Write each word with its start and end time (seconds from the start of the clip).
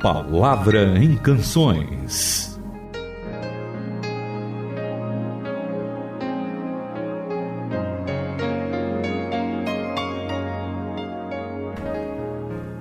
Palavra 0.00 0.98
em 0.98 1.14
Canções. 1.14 2.58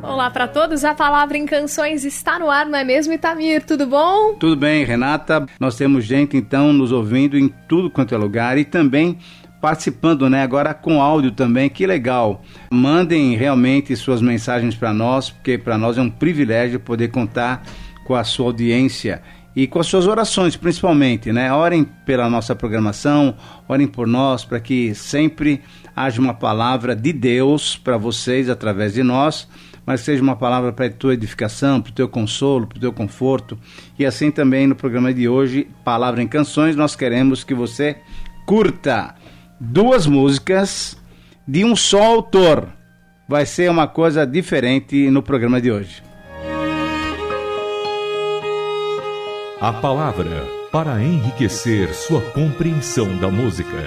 Olá 0.02 0.30
para 0.32 0.48
todos, 0.48 0.86
a 0.86 0.96
Palavra 0.96 1.38
em 1.38 1.46
Canções 1.46 2.06
está 2.06 2.40
no 2.40 2.50
ar, 2.50 2.66
não 2.66 2.80
é 2.80 2.86
mesmo, 2.86 3.12
Itamir? 3.12 3.66
Tudo 3.66 3.86
bom? 3.86 4.36
Tudo 4.36 4.56
bem, 4.56 4.86
Renata. 4.86 5.46
Nós 5.60 5.76
temos 5.76 6.06
gente 6.06 6.38
então 6.38 6.72
nos 6.72 6.94
ouvindo 6.94 7.38
em 7.38 7.50
tudo 7.68 7.90
quanto 7.90 8.16
é 8.16 8.18
lugar 8.18 8.58
e 8.58 8.64
também 8.64 9.18
participando, 9.62 10.30
né? 10.30 10.44
Agora 10.44 10.74
com 10.74 11.02
áudio 11.02 11.32
também, 11.32 11.70
que 11.70 11.86
legal. 11.86 12.42
Mandem 12.72 13.36
realmente 13.36 13.96
suas 13.96 14.22
mensagens 14.22 14.76
para 14.76 14.94
nós, 14.94 15.30
porque 15.30 15.58
para 15.58 15.78
nós 15.78 15.98
é 15.98 16.02
um 16.02 16.10
privilégio 16.10 16.80
poder 16.80 17.10
contar 17.10 17.64
com 18.06 18.16
a 18.16 18.24
sua 18.24 18.48
audiência 18.48 19.22
e 19.56 19.68
com 19.68 19.80
as 19.80 19.88
suas 19.88 20.08
orações, 20.08 20.56
principalmente, 20.56 21.32
né? 21.32 21.52
Orem 21.52 21.84
pela 21.84 22.30
nossa 22.30 22.56
programação, 22.56 23.36
orem 23.68 23.88
por 23.88 24.08
nós, 24.08 24.46
para 24.46 24.60
que 24.60 24.96
sempre 24.96 25.62
haja 25.96 26.22
uma 26.22 26.34
palavra 26.34 26.96
de 26.96 27.12
Deus 27.12 27.76
para 27.76 27.98
vocês 27.98 28.50
através 28.50 28.94
de 28.94 29.04
nós, 29.04 29.48
mas 29.86 30.02
seja 30.02 30.22
uma 30.22 30.36
palavra 30.36 30.72
para 30.72 30.86
a 30.86 30.90
tua 30.90 31.14
edificação, 31.14 31.82
para 31.82 31.90
o 31.90 31.94
teu 31.94 32.08
consolo, 32.08 32.68
para 32.68 32.78
o 32.78 32.82
teu 32.82 32.94
conforto. 32.94 33.58
E 33.98 34.06
assim 34.06 34.32
também 34.32 34.68
no 34.68 34.76
programa 34.76 35.14
de 35.14 35.28
hoje, 35.28 35.68
Palavra 35.84 36.22
em 36.22 36.28
Canções, 36.28 36.76
nós 36.76 36.96
queremos 36.96 37.44
que 37.44 37.54
você 37.54 37.98
curta 38.46 39.16
duas 39.60 40.08
músicas 40.08 40.98
de 41.48 41.66
um 41.66 41.76
só 41.76 42.02
autor. 42.04 42.70
Vai 43.28 43.46
ser 43.46 43.70
uma 43.70 43.88
coisa 43.88 44.26
diferente 44.26 45.10
no 45.10 45.22
programa 45.22 45.62
de 45.62 45.72
hoje. 45.72 46.02
A 49.60 49.74
palavra 49.74 50.48
para 50.72 51.04
enriquecer 51.04 51.94
sua 51.94 52.22
compreensão 52.32 53.18
da 53.18 53.30
música. 53.30 53.78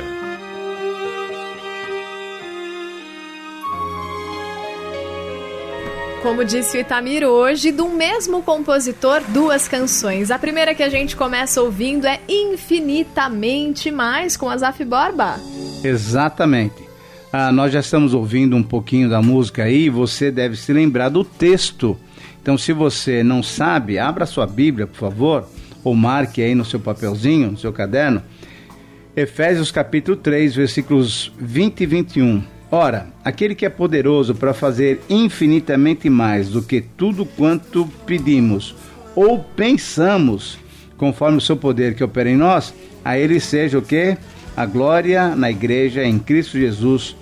Como 6.23 6.45
disse 6.45 6.77
o 6.77 6.81
Itamir 6.81 7.25
hoje, 7.25 7.73
do 7.73 7.89
mesmo 7.89 8.43
compositor, 8.43 9.23
duas 9.29 9.67
canções. 9.67 10.31
A 10.31 10.39
primeira 10.39 10.73
que 10.73 10.83
a 10.83 10.89
gente 10.89 11.17
começa 11.17 11.61
ouvindo 11.61 12.07
é 12.07 12.21
Infinitamente 12.29 13.91
Mais, 13.91 14.37
com 14.37 14.49
Azaf 14.49 14.85
Borba. 14.85 15.41
Exatamente. 15.85 16.93
Ah, 17.33 17.51
nós 17.51 17.73
já 17.73 17.81
estamos 17.81 18.13
ouvindo 18.13 18.57
um 18.57 18.63
pouquinho 18.63 19.09
da 19.09 19.23
música 19.23 19.65
aí, 19.65 19.89
você 19.89 20.31
deve 20.31 20.57
se 20.57 20.73
lembrar 20.73 21.09
do 21.09 21.25
texto. 21.25 21.99
Então, 22.43 22.59
se 22.59 22.73
você 22.73 23.23
não 23.23 23.43
sabe, 23.43 23.99
abra 23.99 24.27
sua 24.27 24.47
Bíblia, 24.47 24.87
por 24.87 24.99
favor, 24.99 25.49
ou 25.83 25.95
marque 25.95 26.43
aí 26.43 26.55
no 26.55 26.65
seu 26.65 26.79
papelzinho, 26.79 27.53
no 27.53 27.57
seu 27.59 27.73
caderno, 27.73 28.23
Efésios 29.17 29.71
capítulo 29.71 30.17
3, 30.17 30.55
versículos 30.55 31.33
20 31.39 31.81
e 31.81 31.87
21. 31.87 32.43
Ora, 32.71 33.09
aquele 33.23 33.55
que 33.55 33.67
é 33.67 33.69
poderoso 33.69 34.35
para 34.35 34.55
fazer 34.55 35.03
infinitamente 35.09 36.09
mais 36.09 36.49
do 36.49 36.63
que 36.63 36.81
tudo 36.81 37.27
quanto 37.27 37.87
pedimos 38.07 38.75
ou 39.15 39.39
pensamos, 39.41 40.59
conforme 40.97 41.37
o 41.37 41.41
seu 41.43 41.57
poder 41.57 41.95
que 41.95 42.03
opera 42.03 42.31
em 42.31 42.37
nós, 42.37 42.73
a 43.05 43.19
ele 43.19 43.39
seja 43.39 43.79
o 43.79 43.83
que? 43.83 44.17
A 44.57 44.67
glória 44.67 45.35
na 45.35 45.51
igreja 45.51 46.05
em 46.05 46.19
Cristo 46.19 46.59
Jesus 46.59 47.17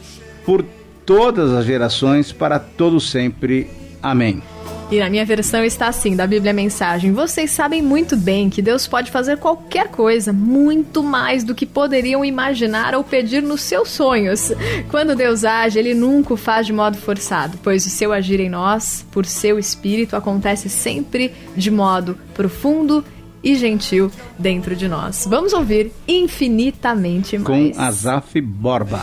por 0.45 0.64
todas 1.06 1.53
as 1.53 1.64
gerações 1.64 2.33
para 2.33 2.59
todo 2.59 3.00
sempre. 3.00 3.69
Amém. 4.03 4.42
E 4.91 4.98
na 4.98 5.09
minha 5.09 5.25
versão 5.25 5.64
está 5.64 5.87
assim, 5.87 6.17
da 6.17 6.27
Bíblia 6.27 6.53
Mensagem. 6.53 7.12
Vocês 7.12 7.53
sabem 7.53 7.81
muito 7.81 8.17
bem 8.17 8.50
que 8.50 8.61
Deus 8.61 8.89
pode 8.89 9.09
fazer 9.09 9.37
qualquer 9.37 9.87
coisa, 9.87 10.33
muito 10.33 11.00
mais 11.00 11.44
do 11.44 11.54
que 11.54 11.65
poderiam 11.65 12.25
imaginar 12.25 12.97
ou 12.97 13.04
pedir 13.04 13.41
nos 13.41 13.60
seus 13.60 13.88
sonhos. 13.88 14.50
Quando 14.91 15.15
Deus 15.15 15.44
age, 15.44 15.78
Ele 15.78 15.94
nunca 15.94 16.34
o 16.34 16.37
faz 16.37 16.66
de 16.66 16.72
modo 16.72 16.97
forçado, 16.97 17.56
pois 17.62 17.87
o 17.87 17.88
seu 17.88 18.12
agir 18.12 18.41
em 18.41 18.49
nós, 18.49 19.06
por 19.12 19.25
seu 19.25 19.60
Espírito, 19.60 20.16
acontece 20.16 20.69
sempre 20.69 21.33
de 21.56 21.71
modo 21.71 22.19
profundo 22.34 23.04
e 23.19 23.19
gentil 23.43 24.11
dentro 24.39 24.77
de 24.77 24.89
nós. 24.89 25.27
Vamos 25.28 25.53
ouvir 25.53 25.93
infinitamente 26.06 27.39
mais. 27.39 27.77
Com 27.77 27.83
Azaf 27.83 28.41
Borba. 28.41 29.03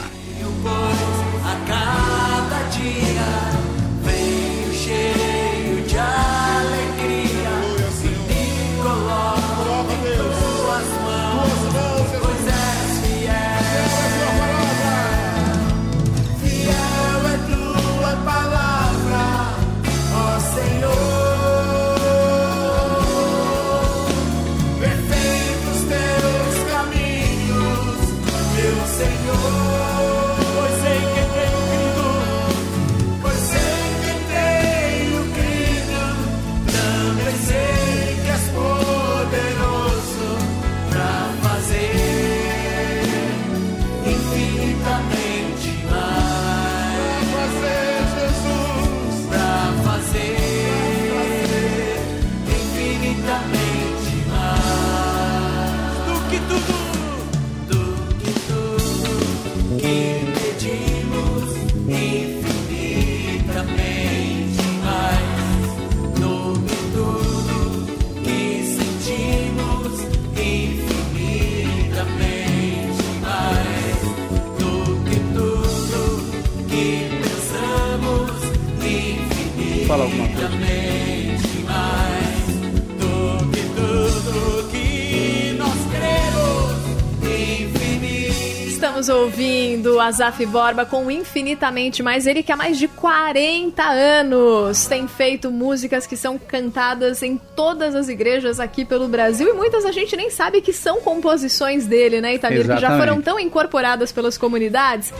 Ouvindo 89.37 89.99
Azaf 89.99 90.43
Borba 90.47 90.83
com 90.83 91.11
Infinitamente 91.11 92.01
Mais. 92.01 92.25
Ele 92.25 92.41
que 92.41 92.51
há 92.51 92.55
mais 92.55 92.75
de 92.75 92.87
40 92.87 93.83
anos 93.83 94.87
tem 94.87 95.07
feito 95.07 95.51
músicas 95.51 96.07
que 96.07 96.17
são 96.17 96.39
cantadas 96.39 97.21
em 97.21 97.37
todas 97.55 97.93
as 97.93 98.09
igrejas 98.09 98.59
aqui 98.59 98.83
pelo 98.83 99.07
Brasil 99.07 99.47
e 99.47 99.53
muitas 99.53 99.85
a 99.85 99.91
gente 99.91 100.17
nem 100.17 100.31
sabe 100.31 100.59
que 100.59 100.73
são 100.73 101.01
composições 101.01 101.85
dele, 101.85 102.19
né, 102.19 102.33
Itamir? 102.33 102.61
Exatamente. 102.61 102.83
Que 102.83 102.91
já 102.91 102.97
foram 102.97 103.21
tão 103.21 103.39
incorporadas 103.39 104.11
pelas 104.11 104.39
comunidades. 104.39 105.13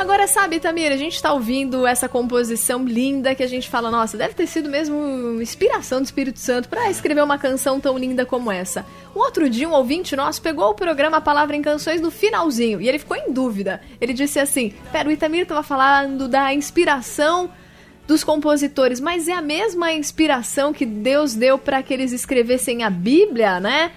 Agora, 0.00 0.26
sabe, 0.26 0.56
Itamir, 0.56 0.90
a 0.90 0.96
gente 0.96 1.14
está 1.14 1.30
ouvindo 1.30 1.86
essa 1.86 2.08
composição 2.08 2.86
linda 2.86 3.34
que 3.34 3.42
a 3.42 3.46
gente 3.46 3.68
fala, 3.68 3.90
nossa, 3.90 4.16
deve 4.16 4.32
ter 4.32 4.46
sido 4.46 4.70
mesmo 4.70 5.38
inspiração 5.42 6.00
do 6.00 6.06
Espírito 6.06 6.38
Santo 6.38 6.70
para 6.70 6.88
escrever 6.88 7.22
uma 7.22 7.36
canção 7.36 7.78
tão 7.78 7.98
linda 7.98 8.24
como 8.24 8.50
essa. 8.50 8.86
Um 9.14 9.18
outro 9.18 9.50
dia, 9.50 9.68
um 9.68 9.72
ouvinte 9.72 10.16
nosso 10.16 10.40
pegou 10.40 10.70
o 10.70 10.74
programa 10.74 11.20
Palavra 11.20 11.54
em 11.54 11.60
Canções 11.60 12.00
no 12.00 12.10
finalzinho 12.10 12.80
e 12.80 12.88
ele 12.88 12.98
ficou 12.98 13.14
em 13.14 13.30
dúvida. 13.30 13.82
Ele 14.00 14.14
disse 14.14 14.38
assim: 14.38 14.72
Pera, 14.90 15.06
o 15.06 15.12
Itamir 15.12 15.42
estava 15.42 15.62
falando 15.62 16.26
da 16.26 16.54
inspiração 16.54 17.50
dos 18.08 18.24
compositores, 18.24 19.00
mas 19.00 19.28
é 19.28 19.34
a 19.34 19.42
mesma 19.42 19.92
inspiração 19.92 20.72
que 20.72 20.86
Deus 20.86 21.34
deu 21.34 21.58
para 21.58 21.82
que 21.82 21.92
eles 21.92 22.10
escrevessem 22.12 22.84
a 22.84 22.88
Bíblia, 22.88 23.60
né? 23.60 23.90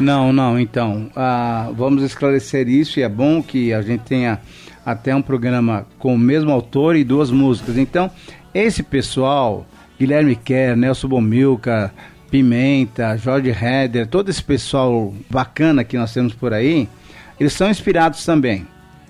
Não, 0.00 0.32
não, 0.32 0.58
então, 0.58 1.10
ah, 1.14 1.70
vamos 1.74 2.02
esclarecer 2.02 2.66
isso 2.66 2.98
e 2.98 3.02
é 3.02 3.08
bom 3.10 3.42
que 3.42 3.74
a 3.74 3.82
gente 3.82 4.04
tenha 4.04 4.40
até 4.84 5.14
um 5.14 5.22
programa 5.22 5.86
com 5.98 6.14
o 6.14 6.18
mesmo 6.18 6.50
autor 6.50 6.96
e 6.96 7.04
duas 7.04 7.30
músicas. 7.30 7.76
Então, 7.76 8.10
esse 8.54 8.82
pessoal, 8.82 9.66
Guilherme 9.98 10.36
Kerr, 10.36 10.76
Nelson 10.76 11.08
Bomilca, 11.08 11.92
Pimenta, 12.30 13.16
Jorge 13.16 13.50
Heder, 13.50 14.06
todo 14.06 14.28
esse 14.28 14.42
pessoal 14.42 15.12
bacana 15.28 15.84
que 15.84 15.98
nós 15.98 16.12
temos 16.12 16.32
por 16.32 16.52
aí, 16.52 16.88
eles 17.38 17.52
são 17.52 17.70
inspirados 17.70 18.24
também. 18.24 18.66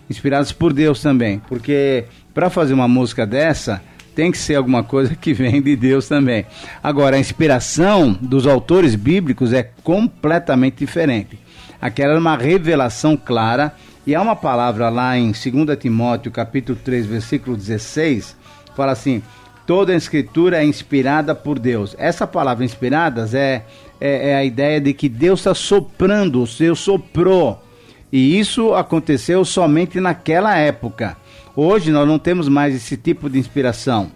Inspirados 0.09 0.53
por 0.53 0.73
Deus 0.73 1.03
também. 1.03 1.41
Porque 1.49 2.05
para 2.33 2.51
fazer 2.51 2.73
uma 2.73 2.89
música 2.89 3.27
dessa, 3.27 3.83
tem 4.15 4.31
que 4.31 4.39
ser 4.39 4.57
alguma 4.57 4.83
coisa 4.83 5.15
que 5.15 5.33
vem 5.33 5.63
de 5.63 5.77
Deus 5.77 6.09
também. 6.09 6.47
Agora, 6.83 7.17
a 7.17 7.21
inspiração 7.21 8.13
dos 8.21 8.47
autores 8.47 8.95
bíblicos 8.95 9.53
é 9.53 9.63
completamente 9.83 10.79
diferente. 10.79 11.39
Aquela 11.81 12.13
era 12.13 12.21
uma 12.21 12.37
revelação 12.37 13.17
clara, 13.17 13.75
e 14.07 14.15
há 14.15 14.23
uma 14.23 14.35
palavra 14.35 14.89
lá 14.89 15.19
em 15.19 15.33
2 15.33 15.79
Timóteo, 15.79 16.33
capítulo 16.33 16.79
3, 16.83 17.07
versículo 17.07 17.57
16, 17.57 18.35
fala 18.75 18.93
assim: 18.93 19.23
toda 19.67 19.93
a 19.93 19.97
escritura 19.97 20.63
é 20.63 20.65
inspirada 20.65 21.35
por 21.35 21.59
Deus. 21.59 21.95
Essa 21.99 22.27
palavra 22.27 22.65
inspiradas 22.65 23.35
é, 23.35 23.65
é, 24.01 24.31
é 24.31 24.37
a 24.37 24.45
ideia 24.45 24.81
de 24.81 24.95
que 24.95 25.09
Deus 25.09 25.41
está 25.41 25.55
soprando, 25.55 26.43
o 26.43 26.47
seu 26.47 26.75
soprou. 26.75 27.63
E 28.11 28.39
isso 28.39 28.75
aconteceu 28.75 29.45
somente 29.45 30.01
naquela 30.01 30.57
época. 30.57 31.17
Hoje 31.55 31.93
nós 31.93 32.09
não 32.09 32.19
temos 32.19 32.49
mais 32.49 32.75
esse 32.75 32.97
tipo 32.97 33.29
de 33.29 33.39
inspiração. 33.39 34.11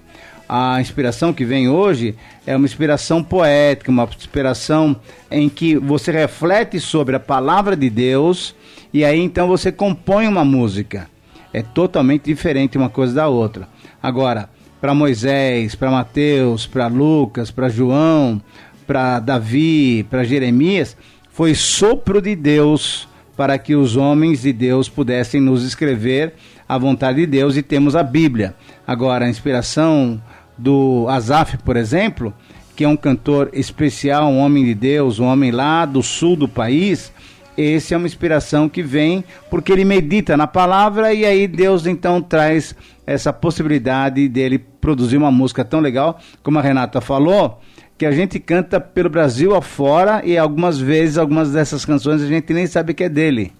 A 0.48 0.80
inspiração 0.80 1.32
que 1.32 1.44
vem 1.44 1.68
hoje 1.68 2.16
é 2.46 2.56
uma 2.56 2.66
inspiração 2.66 3.22
poética, 3.22 3.90
uma 3.90 4.08
inspiração 4.16 4.96
em 5.30 5.48
que 5.48 5.76
você 5.76 6.10
reflete 6.10 6.80
sobre 6.80 7.16
a 7.16 7.20
palavra 7.20 7.76
de 7.76 7.88
Deus 7.88 8.54
e 8.94 9.04
aí 9.04 9.20
então 9.20 9.48
você 9.48 9.72
compõe 9.72 10.28
uma 10.28 10.44
música. 10.44 11.10
É 11.52 11.62
totalmente 11.62 12.26
diferente 12.26 12.78
uma 12.78 12.88
coisa 12.88 13.12
da 13.12 13.28
outra. 13.28 13.68
Agora, 14.00 14.48
para 14.80 14.94
Moisés, 14.94 15.74
para 15.74 15.90
Mateus, 15.90 16.64
para 16.64 16.86
Lucas, 16.86 17.50
para 17.50 17.68
João, 17.68 18.40
para 18.86 19.18
Davi, 19.18 20.06
para 20.08 20.22
Jeremias, 20.22 20.96
foi 21.30 21.56
sopro 21.56 22.22
de 22.22 22.36
Deus 22.36 23.08
para 23.36 23.58
que 23.58 23.74
os 23.74 23.96
homens 23.96 24.42
de 24.42 24.52
Deus 24.52 24.88
pudessem 24.88 25.40
nos 25.40 25.64
escrever 25.64 26.34
a 26.68 26.78
vontade 26.78 27.18
de 27.20 27.26
Deus 27.26 27.56
e 27.56 27.62
temos 27.62 27.96
a 27.96 28.02
Bíblia. 28.02 28.54
Agora, 28.86 29.24
a 29.24 29.28
inspiração 29.28 30.22
do 30.56 31.06
Azaf, 31.08 31.58
por 31.58 31.76
exemplo, 31.76 32.32
que 32.76 32.84
é 32.84 32.88
um 32.88 32.96
cantor 32.96 33.50
especial, 33.52 34.28
um 34.28 34.38
homem 34.38 34.64
de 34.64 34.74
Deus, 34.74 35.18
um 35.18 35.24
homem 35.24 35.50
lá 35.50 35.84
do 35.84 36.02
sul 36.02 36.36
do 36.36 36.48
país, 36.48 37.12
esse 37.56 37.94
é 37.94 37.96
uma 37.96 38.06
inspiração 38.06 38.68
que 38.68 38.82
vem 38.82 39.24
porque 39.50 39.72
ele 39.72 39.84
medita 39.84 40.36
na 40.36 40.46
palavra 40.46 41.12
e 41.12 41.24
aí 41.24 41.46
Deus 41.46 41.86
então 41.86 42.20
traz 42.20 42.74
essa 43.06 43.32
possibilidade 43.32 44.28
dele 44.28 44.58
produzir 44.58 45.16
uma 45.16 45.30
música 45.30 45.64
tão 45.64 45.80
legal, 45.80 46.18
como 46.42 46.58
a 46.58 46.62
Renata 46.62 47.00
falou, 47.00 47.60
que 47.96 48.06
a 48.06 48.12
gente 48.12 48.38
canta 48.38 48.80
pelo 48.80 49.08
Brasil 49.08 49.54
afora 49.54 50.22
e 50.24 50.36
algumas 50.36 50.78
vezes 50.78 51.18
algumas 51.18 51.52
dessas 51.52 51.84
canções 51.84 52.22
a 52.22 52.26
gente 52.26 52.52
nem 52.52 52.66
sabe 52.66 52.94
que 52.94 53.04
é 53.04 53.08
dele. 53.08 53.52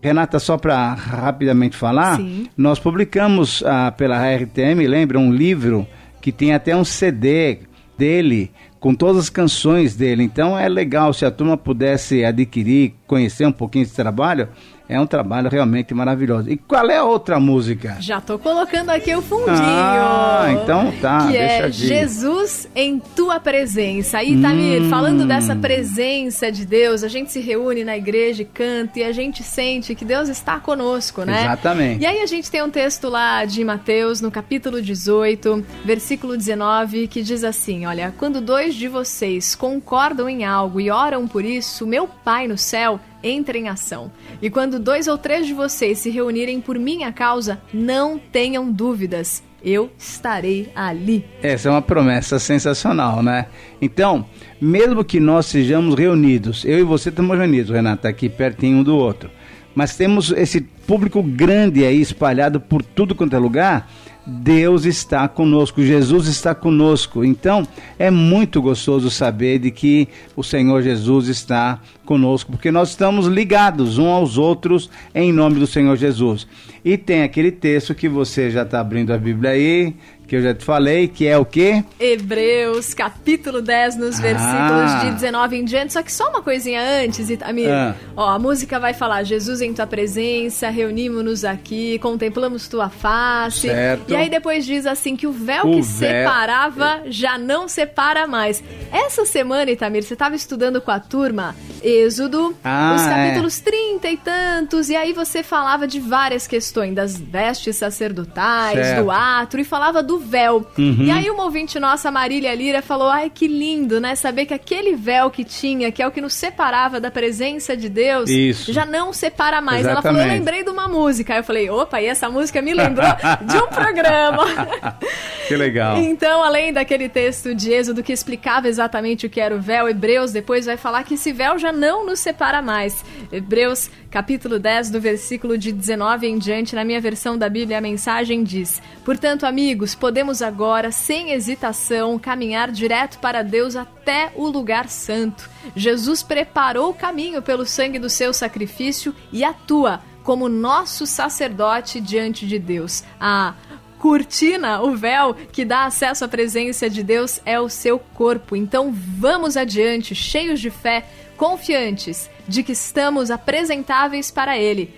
Renata, 0.00 0.38
só 0.38 0.56
para 0.56 0.94
rapidamente 0.94 1.76
falar, 1.76 2.16
Sim. 2.16 2.46
nós 2.56 2.78
publicamos 2.78 3.64
ah, 3.66 3.90
pela 3.90 4.22
RTM, 4.32 4.86
lembra, 4.86 5.18
um 5.18 5.32
livro 5.32 5.86
que 6.20 6.30
tem 6.30 6.54
até 6.54 6.76
um 6.76 6.84
CD 6.84 7.60
dele 7.96 8.50
com 8.80 8.94
todas 8.94 9.24
as 9.24 9.30
canções 9.30 9.96
dele. 9.96 10.22
Então 10.22 10.58
é 10.58 10.68
legal 10.68 11.12
se 11.12 11.24
a 11.24 11.30
turma 11.30 11.56
pudesse 11.56 12.24
adquirir, 12.24 12.94
conhecer 13.06 13.46
um 13.46 13.52
pouquinho 13.52 13.82
esse 13.82 13.94
trabalho. 13.94 14.48
É 14.88 14.98
um 14.98 15.06
trabalho 15.06 15.50
realmente 15.50 15.92
maravilhoso. 15.92 16.48
E 16.48 16.56
qual 16.56 16.88
é 16.88 16.96
a 16.96 17.04
outra 17.04 17.38
música? 17.38 17.98
Já 18.00 18.22
tô 18.22 18.38
colocando 18.38 18.88
aqui 18.88 19.14
o 19.14 19.20
fundinho. 19.20 19.50
Ah, 19.50 20.46
então 20.50 20.92
tá. 20.98 21.28
Que 21.28 21.36
é 21.36 21.70
Jesus 21.70 22.66
em 22.74 22.98
tua 22.98 23.38
presença. 23.38 24.22
E 24.22 24.40
Tamir, 24.40 24.82
hum. 24.82 24.88
falando 24.88 25.26
dessa 25.26 25.54
presença 25.54 26.50
de 26.50 26.64
Deus, 26.64 27.04
a 27.04 27.08
gente 27.08 27.30
se 27.30 27.38
reúne 27.38 27.84
na 27.84 27.98
igreja 27.98 28.42
e 28.42 28.44
canta 28.46 29.00
e 29.00 29.04
a 29.04 29.12
gente 29.12 29.42
sente 29.42 29.94
que 29.94 30.06
Deus 30.06 30.30
está 30.30 30.58
conosco, 30.58 31.22
né? 31.22 31.42
Exatamente. 31.42 32.02
E 32.02 32.06
aí 32.06 32.22
a 32.22 32.26
gente 32.26 32.50
tem 32.50 32.62
um 32.62 32.70
texto 32.70 33.10
lá 33.10 33.44
de 33.44 33.62
Mateus, 33.62 34.22
no 34.22 34.30
capítulo 34.30 34.80
18, 34.80 35.66
versículo 35.84 36.34
19, 36.34 37.08
que 37.08 37.22
diz 37.22 37.44
assim: 37.44 37.84
Olha, 37.84 38.14
quando 38.16 38.40
dois 38.40 38.74
de 38.74 38.88
vocês 38.88 39.54
concordam 39.54 40.30
em 40.30 40.46
algo 40.46 40.80
e 40.80 40.90
oram 40.90 41.28
por 41.28 41.44
isso, 41.44 41.86
meu 41.86 42.08
Pai 42.08 42.48
no 42.48 42.56
céu 42.56 42.98
entre 43.22 43.58
em 43.58 43.68
ação. 43.68 44.10
E 44.40 44.50
quando 44.50 44.78
dois 44.78 45.08
ou 45.08 45.18
três 45.18 45.46
de 45.46 45.54
vocês 45.54 45.98
se 45.98 46.10
reunirem 46.10 46.60
por 46.60 46.78
minha 46.78 47.12
causa, 47.12 47.60
não 47.72 48.18
tenham 48.18 48.70
dúvidas. 48.70 49.42
Eu 49.62 49.90
estarei 49.98 50.70
ali. 50.74 51.24
Essa 51.42 51.68
é 51.68 51.72
uma 51.72 51.82
promessa 51.82 52.38
sensacional, 52.38 53.22
né? 53.22 53.46
Então, 53.82 54.24
mesmo 54.60 55.04
que 55.04 55.18
nós 55.18 55.46
sejamos 55.46 55.96
reunidos, 55.96 56.64
eu 56.64 56.78
e 56.78 56.84
você 56.84 57.08
estamos 57.08 57.36
reunidos, 57.36 57.70
Renata, 57.72 58.08
aqui 58.08 58.28
pertinho 58.28 58.78
um 58.78 58.82
do 58.84 58.96
outro, 58.96 59.30
mas 59.74 59.96
temos 59.96 60.30
esse 60.30 60.60
público 60.60 61.22
grande 61.22 61.84
aí 61.84 62.00
espalhado 62.00 62.60
por 62.60 62.82
tudo 62.82 63.14
quanto 63.14 63.34
é 63.34 63.38
lugar 63.38 63.90
Deus 64.28 64.84
está 64.84 65.26
conosco, 65.26 65.82
Jesus 65.82 66.28
está 66.28 66.54
conosco. 66.54 67.24
Então, 67.24 67.66
é 67.98 68.10
muito 68.10 68.60
gostoso 68.60 69.10
saber 69.10 69.58
de 69.58 69.70
que 69.70 70.06
o 70.36 70.44
Senhor 70.44 70.82
Jesus 70.82 71.28
está 71.28 71.80
conosco, 72.04 72.52
porque 72.52 72.70
nós 72.70 72.90
estamos 72.90 73.26
ligados 73.26 73.96
uns 73.96 74.06
aos 74.06 74.36
outros 74.36 74.90
em 75.14 75.32
nome 75.32 75.58
do 75.58 75.66
Senhor 75.66 75.96
Jesus. 75.96 76.46
E 76.84 76.98
tem 76.98 77.22
aquele 77.22 77.50
texto 77.50 77.94
que 77.94 78.08
você 78.08 78.50
já 78.50 78.62
está 78.62 78.80
abrindo 78.80 79.12
a 79.12 79.18
Bíblia 79.18 79.52
aí, 79.52 79.94
que 80.28 80.36
eu 80.36 80.42
já 80.42 80.54
te 80.54 80.62
falei, 80.62 81.08
que 81.08 81.26
é 81.26 81.38
o 81.38 81.44
quê? 81.44 81.82
Hebreus, 81.98 82.92
capítulo 82.92 83.62
10, 83.62 83.96
nos 83.96 84.18
ah. 84.18 84.22
versículos 84.22 85.00
de 85.00 85.10
19 85.14 85.56
em 85.56 85.64
diante. 85.64 85.94
Só 85.94 86.02
que 86.02 86.12
só 86.12 86.28
uma 86.28 86.42
coisinha 86.42 86.82
antes, 87.02 87.30
Itamir. 87.30 87.70
Ah. 87.70 87.94
Ó, 88.14 88.28
a 88.28 88.38
música 88.38 88.78
vai 88.78 88.92
falar: 88.92 89.22
Jesus 89.22 89.62
em 89.62 89.72
tua 89.72 89.86
presença, 89.86 90.68
reunimos-nos 90.68 91.46
aqui, 91.46 91.98
contemplamos 92.00 92.68
tua 92.68 92.90
face. 92.90 93.68
Certo. 93.68 94.12
E 94.12 94.14
aí 94.14 94.28
depois 94.28 94.66
diz 94.66 94.84
assim: 94.84 95.16
que 95.16 95.26
o 95.26 95.32
véu 95.32 95.64
o 95.64 95.70
que 95.76 95.80
véu... 95.80 95.84
separava 95.84 97.04
já 97.06 97.38
não 97.38 97.66
separa 97.66 98.26
mais. 98.26 98.62
Essa 98.92 99.24
semana, 99.24 99.70
Itamir, 99.70 100.02
você 100.02 100.12
estava 100.12 100.36
estudando 100.36 100.78
com 100.82 100.90
a 100.90 101.00
turma 101.00 101.56
Êxodo, 101.82 102.56
ah, 102.64 102.94
os 102.96 103.02
é. 103.02 103.08
capítulos 103.08 103.60
é. 103.60 103.62
30 103.62 104.10
e 104.10 104.16
tantos, 104.16 104.88
e 104.90 104.96
aí 104.96 105.12
você 105.12 105.42
falava 105.42 105.86
de 105.86 106.00
várias 106.00 106.46
questões, 106.46 106.94
das 106.94 107.18
vestes 107.18 107.76
sacerdotais, 107.76 108.78
certo. 108.78 109.04
do 109.04 109.10
atro, 109.10 109.60
e 109.60 109.64
falava 109.64 110.02
do 110.02 110.18
véu. 110.18 110.66
Uhum. 110.76 110.96
E 111.00 111.10
aí 111.10 111.30
uma 111.30 111.44
ouvinte 111.44 111.78
nossa, 111.78 112.10
Marília 112.10 112.54
Lira, 112.54 112.82
falou: 112.82 113.08
ai, 113.08 113.30
que 113.30 113.46
lindo, 113.46 114.00
né? 114.00 114.14
Saber 114.14 114.46
que 114.46 114.54
aquele 114.54 114.94
véu 114.94 115.30
que 115.30 115.44
tinha, 115.44 115.90
que 115.92 116.02
é 116.02 116.06
o 116.06 116.10
que 116.10 116.20
nos 116.20 116.34
separava 116.34 117.00
da 117.00 117.10
presença 117.10 117.76
de 117.76 117.88
Deus, 117.88 118.28
Isso. 118.28 118.72
já 118.72 118.84
não 118.84 119.12
separa 119.12 119.60
mais. 119.60 119.80
Exatamente. 119.80 120.06
Ela 120.06 120.14
falou: 120.14 120.20
eu 120.22 120.38
lembrei 120.38 120.64
de 120.64 120.70
uma 120.70 120.88
música. 120.88 121.34
Aí 121.34 121.40
eu 121.40 121.44
falei: 121.44 121.70
opa, 121.70 122.00
e 122.00 122.06
essa 122.06 122.28
música 122.28 122.60
me 122.62 122.74
lembrou 122.74 123.08
de 123.44 123.56
um 123.56 123.66
programa. 123.66 124.44
que 125.48 125.56
legal. 125.56 125.96
Então, 125.98 126.42
além 126.42 126.72
daquele 126.72 127.08
texto 127.08 127.54
de 127.54 127.72
Êxodo 127.72 128.02
que 128.02 128.12
explicava 128.12 128.68
exatamente 128.68 129.26
o 129.26 129.30
que 129.30 129.40
era 129.40 129.54
o 129.54 129.60
véu, 129.60 129.88
Hebreus 129.88 130.30
depois 130.30 130.66
vai 130.66 130.76
falar 130.76 131.02
que 131.04 131.14
esse 131.14 131.32
véu 131.32 131.58
já 131.58 131.72
não 131.72 132.04
nos 132.04 132.20
separa 132.20 132.60
mais. 132.60 133.04
Hebreus 133.32 133.90
capítulo 134.10 134.58
10, 134.58 134.90
do 134.90 135.00
versículo 135.00 135.56
de 135.56 135.72
19 135.72 136.26
em 136.26 136.38
diante, 136.38 136.74
na 136.74 136.84
minha 136.84 137.00
versão 137.00 137.36
da 137.36 137.48
Bíblia, 137.48 137.78
a 137.78 137.80
mensagem 137.80 138.44
diz: 138.44 138.80
Portanto, 139.04 139.46
amigos, 139.46 139.94
podemos 139.94 140.42
agora, 140.42 140.90
sem 140.90 141.32
hesitação, 141.32 142.18
caminhar 142.18 142.70
direto 142.70 143.18
para 143.18 143.42
Deus 143.42 143.76
até 143.76 144.30
o 144.34 144.46
lugar 144.48 144.88
santo. 144.88 145.48
Jesus 145.74 146.22
preparou 146.22 146.90
o 146.90 146.94
caminho 146.94 147.42
pelo 147.42 147.64
sangue 147.64 147.98
do 147.98 148.10
seu 148.10 148.32
sacrifício 148.32 149.14
e 149.32 149.44
atua 149.44 150.00
como 150.28 150.46
nosso 150.46 151.06
sacerdote 151.06 152.02
diante 152.02 152.46
de 152.46 152.58
Deus. 152.58 153.02
A 153.18 153.54
cortina, 153.98 154.80
o 154.80 154.96
véu 154.96 155.34
que 155.34 155.64
dá 155.64 155.84
acesso 155.84 156.24
à 156.24 156.28
presença 156.28 156.88
de 156.88 157.02
Deus 157.02 157.40
é 157.44 157.60
o 157.60 157.68
seu 157.68 157.98
corpo. 157.98 158.56
Então 158.56 158.92
vamos 158.92 159.56
adiante, 159.56 160.14
cheios 160.14 160.60
de 160.60 160.70
fé, 160.70 161.04
confiantes 161.36 162.30
de 162.46 162.62
que 162.62 162.72
estamos 162.72 163.30
apresentáveis 163.30 164.30
para 164.30 164.56
Ele. 164.58 164.94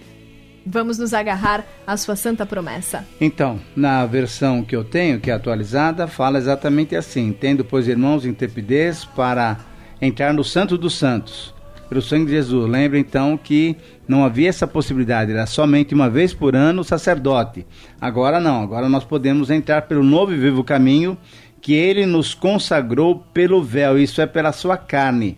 Vamos 0.65 0.99
nos 0.99 1.15
agarrar 1.15 1.65
à 1.87 1.97
sua 1.97 2.15
santa 2.15 2.45
promessa. 2.45 3.07
Então, 3.21 3.59
na 3.75 4.05
versão 4.05 4.63
que 4.63 4.77
eu 4.77 4.85
tenho, 4.85 5.19
que 5.19 5.31
é 5.31 5.35
atualizada, 5.35 6.07
fala 6.07 6.39
exatamente 6.39 6.95
assim: 6.95 7.33
Tendo, 7.33 7.65
pois, 7.65 7.89
irmãos, 7.89 8.27
intrepidez 8.27 9.05
para 9.05 9.59
entrar 10.01 10.35
no 10.35 10.45
Santo 10.45 10.77
dos 10.77 10.95
Santos, 10.95 11.55
pelo 11.91 12.01
sangue 12.01 12.27
de 12.27 12.31
Jesus. 12.31 12.71
Lembra 12.71 12.99
então 12.99 13.37
que 13.37 13.77
não 14.09 14.25
havia 14.25 14.49
essa 14.49 14.67
possibilidade, 14.67 15.33
era 15.33 15.45
somente 15.45 15.95
uma 15.95 16.09
vez 16.09 16.33
por 16.33 16.57
ano 16.57 16.81
o 16.81 16.85
sacerdote. 16.85 17.67
Agora 18.01 18.41
não, 18.41 18.63
agora 18.63 18.89
nós 18.89 19.05
podemos 19.05 19.51
entrar 19.51 19.83
pelo 19.83 20.03
novo 20.03 20.33
e 20.33 20.39
vivo 20.39 20.65
caminho 20.65 21.19
que 21.61 21.75
ele 21.75 22.07
nos 22.07 22.33
consagrou 22.33 23.17
pelo 23.35 23.63
véu, 23.63 23.99
isso 23.99 24.23
é 24.23 24.27
pela 24.27 24.53
sua 24.53 24.79
carne 24.79 25.37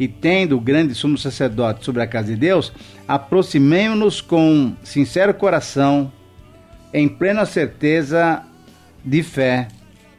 e 0.00 0.08
tendo 0.08 0.56
o 0.56 0.60
grande 0.60 0.94
sumo 0.94 1.18
sacerdote 1.18 1.84
sobre 1.84 2.02
a 2.02 2.06
casa 2.06 2.28
de 2.28 2.36
Deus, 2.36 2.72
aproximemo-nos 3.06 4.22
com 4.22 4.72
sincero 4.82 5.34
coração, 5.34 6.10
em 6.94 7.06
plena 7.06 7.44
certeza 7.44 8.42
de 9.04 9.22
fé, 9.22 9.68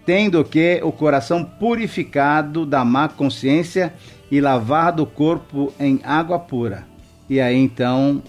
tendo 0.05 0.43
que 0.43 0.79
o 0.83 0.91
coração 0.91 1.43
purificado 1.43 2.63
da 2.63 2.85
má 2.85 3.09
consciência 3.09 3.91
e 4.31 4.39
lavado 4.39 5.03
o 5.03 5.05
corpo 5.05 5.73
em 5.77 5.99
água 6.03 6.39
pura. 6.39 6.87
E 7.29 7.39
aí 7.39 7.57
então 7.57 8.23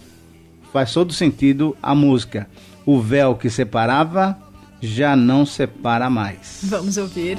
faz 0.72 0.92
todo 0.92 1.12
sentido 1.12 1.76
a 1.80 1.94
música. 1.94 2.48
O 2.84 3.00
véu 3.00 3.36
que 3.36 3.48
separava 3.48 4.36
já 4.80 5.14
não 5.14 5.46
separa 5.46 6.10
mais. 6.10 6.60
Vamos 6.64 6.96
ouvir. 6.96 7.38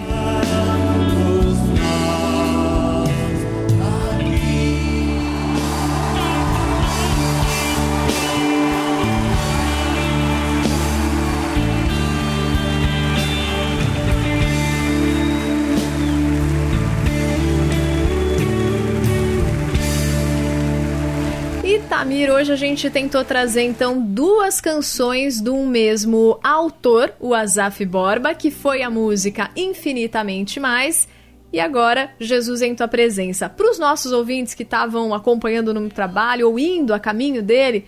Tamir, 22.13 22.29
hoje 22.29 22.51
a 22.51 22.55
gente 22.55 22.88
tentou 22.91 23.25
trazer 23.25 23.63
então 23.63 24.00
duas 24.00 24.62
canções 24.62 25.41
de 25.41 25.50
um 25.50 25.65
mesmo 25.65 26.39
autor, 26.43 27.12
o 27.20 27.34
Azaf 27.34 27.84
Borba, 27.86 28.36
que 28.36 28.51
foi 28.51 28.84
a 28.84 28.89
música 28.89 29.50
Infinitamente 29.55 30.60
Mais. 30.60 31.08
E 31.51 31.60
agora, 31.60 32.12
Jesus 32.20 32.62
em 32.62 32.75
tua 32.75 32.88
presença. 32.88 33.50
Para 33.50 33.67
os 33.67 33.79
nossos 33.79 34.12
ouvintes 34.12 34.53
que 34.53 34.62
estavam 34.62 35.12
acompanhando 35.12 35.74
no 35.74 35.89
trabalho 35.89 36.50
ou 36.50 36.60
indo 36.60 36.93
a 36.93 37.00
caminho 37.00 37.41
dele, 37.41 37.86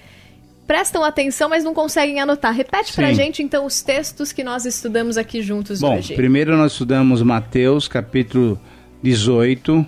prestam 0.66 1.04
atenção, 1.04 1.48
mas 1.48 1.64
não 1.64 1.76
conseguem 1.76 2.20
anotar. 2.20 2.52
Repete 2.52 2.94
para 2.94 3.10
a 3.10 3.14
gente 3.14 3.44
então 3.44 3.64
os 3.64 3.84
textos 3.84 4.32
que 4.32 4.44
nós 4.44 4.66
estudamos 4.66 5.20
aqui 5.20 5.44
juntos 5.44 5.82
Bom, 5.82 5.98
hoje. 5.98 6.16
Primeiro 6.16 6.58
nós 6.58 6.72
estudamos 6.72 7.22
Mateus, 7.22 7.88
capítulo 7.88 8.60
18, 9.04 9.86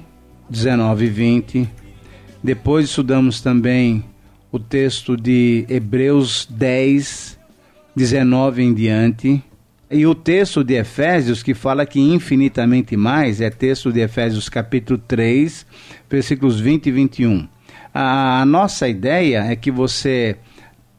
19 0.47 1.05
e 1.05 1.09
20. 1.09 1.69
Depois 2.43 2.85
estudamos 2.85 3.41
também 3.41 4.05
o 4.51 4.59
texto 4.59 5.17
de 5.17 5.65
Hebreus 5.69 6.47
10, 6.49 7.37
19 7.95 8.63
em 8.63 8.73
diante. 8.73 9.43
E 9.89 10.05
o 10.05 10.13
texto 10.13 10.63
de 10.63 10.75
Efésios, 10.75 11.41
que 11.41 11.53
fala 11.53 11.85
que 11.85 11.99
infinitamente 11.99 12.97
mais, 12.97 13.39
é 13.39 13.49
texto 13.49 13.91
de 13.91 14.01
Efésios 14.01 14.49
capítulo 14.49 14.99
3, 15.07 15.65
versículos 16.09 16.59
20 16.59 16.87
e 16.87 16.91
21. 16.91 17.47
A, 17.93 18.41
a 18.41 18.45
nossa 18.45 18.87
ideia 18.87 19.45
é 19.45 19.55
que 19.55 19.71
você 19.71 20.35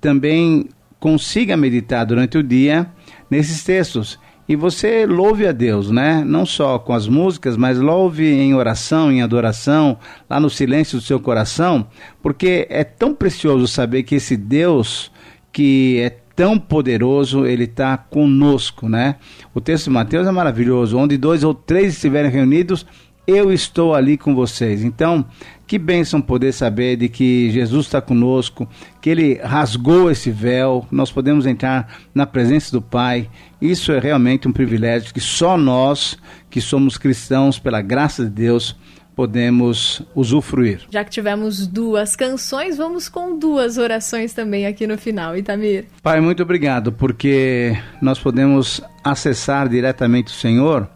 também 0.00 0.68
consiga 0.98 1.56
meditar 1.56 2.04
durante 2.04 2.38
o 2.38 2.42
dia 2.42 2.86
nesses 3.30 3.62
textos 3.62 4.18
e 4.48 4.56
você 4.56 5.04
louve 5.04 5.46
a 5.46 5.52
Deus, 5.52 5.90
né? 5.90 6.24
Não 6.24 6.46
só 6.46 6.78
com 6.78 6.94
as 6.94 7.06
músicas, 7.06 7.56
mas 7.56 7.78
louve 7.78 8.24
em 8.24 8.54
oração, 8.54 9.12
em 9.12 9.20
adoração, 9.20 9.98
lá 10.28 10.40
no 10.40 10.48
silêncio 10.48 10.98
do 10.98 11.04
seu 11.04 11.20
coração, 11.20 11.86
porque 12.22 12.66
é 12.70 12.82
tão 12.82 13.14
precioso 13.14 13.68
saber 13.68 14.04
que 14.04 14.14
esse 14.14 14.36
Deus 14.36 15.12
que 15.52 16.00
é 16.00 16.10
tão 16.38 16.56
poderoso, 16.56 17.44
ele 17.44 17.64
está 17.64 17.96
conosco, 17.96 18.88
né? 18.88 19.16
O 19.52 19.60
texto 19.60 19.84
de 19.86 19.90
Mateus 19.90 20.26
é 20.26 20.30
maravilhoso, 20.30 20.96
onde 20.96 21.18
dois 21.18 21.42
ou 21.42 21.52
três 21.52 21.94
estiverem 21.94 22.30
reunidos, 22.30 22.86
eu 23.28 23.52
estou 23.52 23.94
ali 23.94 24.16
com 24.16 24.34
vocês. 24.34 24.82
Então, 24.82 25.22
que 25.66 25.78
bênção 25.78 26.18
poder 26.18 26.50
saber 26.50 26.96
de 26.96 27.10
que 27.10 27.50
Jesus 27.50 27.84
está 27.84 28.00
conosco, 28.00 28.66
que 29.02 29.10
ele 29.10 29.34
rasgou 29.34 30.10
esse 30.10 30.30
véu, 30.30 30.86
nós 30.90 31.12
podemos 31.12 31.44
entrar 31.44 31.94
na 32.14 32.26
presença 32.26 32.72
do 32.72 32.80
Pai. 32.80 33.28
Isso 33.60 33.92
é 33.92 33.98
realmente 33.98 34.48
um 34.48 34.52
privilégio 34.52 35.12
que 35.12 35.20
só 35.20 35.58
nós, 35.58 36.16
que 36.48 36.58
somos 36.58 36.96
cristãos, 36.96 37.58
pela 37.58 37.82
graça 37.82 38.24
de 38.24 38.30
Deus, 38.30 38.74
podemos 39.14 40.00
usufruir. 40.14 40.80
Já 40.90 41.04
que 41.04 41.10
tivemos 41.10 41.66
duas 41.66 42.16
canções, 42.16 42.78
vamos 42.78 43.10
com 43.10 43.38
duas 43.38 43.76
orações 43.76 44.32
também 44.32 44.64
aqui 44.64 44.86
no 44.86 44.96
final, 44.96 45.36
Itamir. 45.36 45.84
Pai, 46.02 46.18
muito 46.18 46.42
obrigado, 46.42 46.92
porque 46.92 47.76
nós 48.00 48.18
podemos 48.18 48.80
acessar 49.04 49.68
diretamente 49.68 50.28
o 50.28 50.36
Senhor 50.36 50.88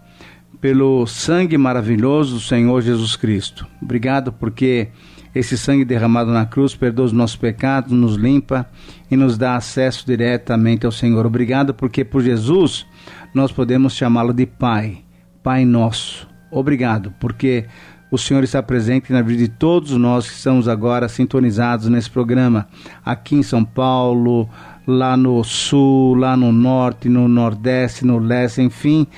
pelo 0.63 1.05
sangue 1.09 1.59
maravilhoso 1.59 2.37
do 2.37 2.41
Senhor 2.41 2.81
Jesus 2.81 3.17
Cristo. 3.17 3.67
Obrigado 3.83 4.33
porque 4.33 4.91
esse 5.35 5.59
sangue 5.59 5.85
derramado 5.85 6.31
na 6.31 6.47
cruz 6.47 6.73
perdoa 6.73 7.07
os 7.07 7.13
nossos 7.13 7.35
pecados, 7.35 7.91
nos 7.91 8.15
limpa 8.15 8.71
e 9.11 9.17
nos 9.17 9.37
dá 9.37 9.57
acesso 9.57 10.07
diretamente 10.07 10.87
ao 10.87 10.93
Senhor. 10.93 11.27
Obrigado 11.27 11.75
porque 11.75 12.05
por 12.05 12.23
Jesus 12.23 12.87
nós 13.35 13.51
podemos 13.51 13.95
chamá-lo 13.95 14.33
de 14.33 14.47
Pai, 14.47 14.99
Pai 15.43 15.65
nosso. 15.65 16.29
Obrigado 16.49 17.13
porque 17.19 17.67
o 18.09 18.17
Senhor 18.17 18.45
está 18.45 18.63
presente 18.63 19.13
na 19.13 19.21
vida 19.21 19.43
de 19.43 19.49
todos 19.49 19.91
nós 19.97 20.29
que 20.29 20.37
estamos 20.37 20.69
agora 20.69 21.09
sintonizados 21.09 21.89
nesse 21.89 22.11
programa, 22.11 22.69
aqui 23.05 23.35
em 23.35 23.43
São 23.43 23.65
Paulo, 23.65 24.49
lá 24.87 25.17
no 25.17 25.43
sul, 25.43 26.15
lá 26.15 26.37
no 26.37 26.53
norte, 26.53 27.09
no 27.09 27.27
nordeste, 27.27 28.05
no 28.05 28.19
leste, 28.19 28.63
enfim, 28.63 29.09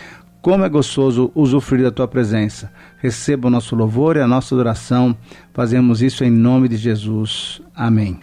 como 0.45 0.63
é 0.63 0.69
gostoso 0.69 1.33
usufruir 1.35 1.85
da 1.85 1.91
tua 1.91 2.07
presença. 2.07 2.71
Receba 2.99 3.49
o 3.49 3.51
nosso 3.51 3.75
louvor 3.75 4.19
e 4.19 4.21
a 4.21 4.27
nossa 4.27 4.55
adoração. 4.55 5.17
Fazemos 5.55 6.03
isso 6.03 6.23
em 6.23 6.31
nome 6.31 6.69
de 6.69 6.77
Jesus. 6.77 7.63
Amém. 7.75 8.21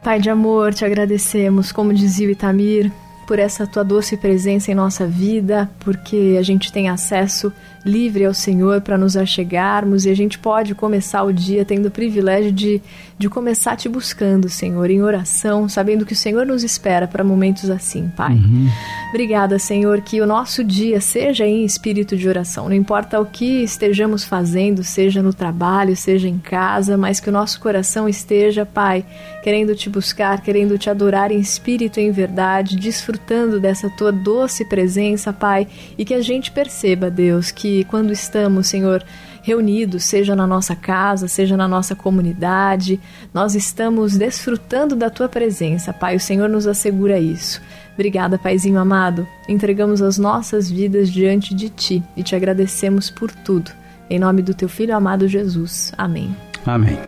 Pai 0.00 0.20
de 0.20 0.30
amor, 0.30 0.72
te 0.72 0.84
agradecemos, 0.84 1.72
como 1.72 1.92
dizia 1.92 2.28
o 2.28 2.30
Itamir, 2.30 2.92
por 3.26 3.40
essa 3.40 3.66
tua 3.66 3.82
doce 3.82 4.16
presença 4.16 4.70
em 4.70 4.74
nossa 4.76 5.04
vida, 5.04 5.68
porque 5.80 6.36
a 6.38 6.42
gente 6.42 6.72
tem 6.72 6.88
acesso 6.88 7.52
livre 7.88 8.24
ao 8.24 8.34
Senhor 8.34 8.80
para 8.80 8.96
nos 8.96 9.16
achegarmos 9.16 10.04
e 10.04 10.10
a 10.10 10.14
gente 10.14 10.38
pode 10.38 10.74
começar 10.74 11.24
o 11.24 11.32
dia 11.32 11.64
tendo 11.64 11.86
o 11.86 11.90
privilégio 11.90 12.52
de, 12.52 12.80
de 13.18 13.28
começar 13.28 13.76
te 13.76 13.88
buscando, 13.88 14.48
Senhor, 14.48 14.90
em 14.90 15.02
oração, 15.02 15.68
sabendo 15.68 16.06
que 16.06 16.12
o 16.12 16.16
Senhor 16.16 16.46
nos 16.46 16.62
espera 16.62 17.08
para 17.08 17.24
momentos 17.24 17.70
assim, 17.70 18.08
Pai. 18.16 18.34
Uhum. 18.34 18.68
Obrigada, 19.08 19.58
Senhor, 19.58 20.00
que 20.02 20.20
o 20.20 20.26
nosso 20.26 20.62
dia 20.62 21.00
seja 21.00 21.46
em 21.46 21.64
espírito 21.64 22.16
de 22.16 22.28
oração. 22.28 22.68
Não 22.68 22.76
importa 22.76 23.18
o 23.20 23.26
que 23.26 23.62
estejamos 23.62 24.24
fazendo, 24.24 24.84
seja 24.84 25.22
no 25.22 25.32
trabalho, 25.32 25.96
seja 25.96 26.28
em 26.28 26.38
casa, 26.38 26.96
mas 26.96 27.18
que 27.18 27.30
o 27.30 27.32
nosso 27.32 27.58
coração 27.60 28.08
esteja, 28.08 28.66
Pai, 28.66 29.04
querendo 29.42 29.74
te 29.74 29.88
buscar, 29.88 30.42
querendo 30.42 30.76
te 30.76 30.90
adorar 30.90 31.32
em 31.32 31.38
espírito 31.38 31.98
e 31.98 32.02
em 32.02 32.10
verdade, 32.10 32.76
desfrutando 32.76 33.58
dessa 33.58 33.88
tua 33.88 34.12
doce 34.12 34.64
presença, 34.64 35.32
Pai, 35.32 35.66
e 35.96 36.04
que 36.04 36.14
a 36.14 36.20
gente 36.20 36.50
perceba, 36.50 37.10
Deus, 37.10 37.50
que 37.50 37.77
que 37.78 37.84
quando 37.84 38.12
estamos, 38.12 38.66
Senhor, 38.66 39.04
reunidos, 39.40 40.02
seja 40.02 40.34
na 40.34 40.48
nossa 40.48 40.74
casa, 40.74 41.28
seja 41.28 41.56
na 41.56 41.68
nossa 41.68 41.94
comunidade, 41.94 42.98
nós 43.32 43.54
estamos 43.54 44.16
desfrutando 44.16 44.96
da 44.96 45.08
tua 45.08 45.28
presença, 45.28 45.92
Pai. 45.92 46.16
O 46.16 46.20
Senhor 46.20 46.48
nos 46.48 46.66
assegura 46.66 47.20
isso. 47.20 47.62
Obrigada, 47.94 48.36
Paizinho 48.36 48.80
amado. 48.80 49.28
Entregamos 49.48 50.02
as 50.02 50.18
nossas 50.18 50.68
vidas 50.68 51.08
diante 51.08 51.54
de 51.54 51.68
ti 51.68 52.02
e 52.16 52.24
te 52.24 52.34
agradecemos 52.34 53.10
por 53.10 53.30
tudo. 53.30 53.70
Em 54.10 54.18
nome 54.18 54.42
do 54.42 54.54
teu 54.54 54.68
filho 54.68 54.96
amado 54.96 55.28
Jesus. 55.28 55.92
Amém. 55.96 56.34
Amém. 56.66 56.98